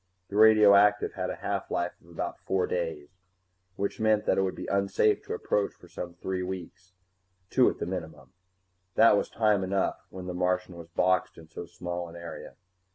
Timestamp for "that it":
4.25-4.41